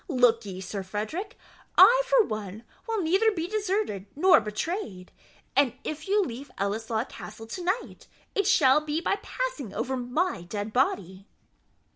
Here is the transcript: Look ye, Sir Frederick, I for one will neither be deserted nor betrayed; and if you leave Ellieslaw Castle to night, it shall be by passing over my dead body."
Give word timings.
Look 0.07 0.45
ye, 0.47 0.61
Sir 0.61 0.81
Frederick, 0.81 1.37
I 1.77 2.01
for 2.07 2.23
one 2.25 2.63
will 2.87 3.03
neither 3.03 3.29
be 3.31 3.47
deserted 3.47 4.07
nor 4.15 4.41
betrayed; 4.41 5.11
and 5.55 5.73
if 5.83 6.07
you 6.07 6.23
leave 6.23 6.49
Ellieslaw 6.57 7.05
Castle 7.07 7.45
to 7.45 7.63
night, 7.63 8.07
it 8.33 8.47
shall 8.47 8.81
be 8.83 8.99
by 8.99 9.17
passing 9.21 9.75
over 9.75 9.95
my 9.95 10.41
dead 10.41 10.73
body." 10.73 11.27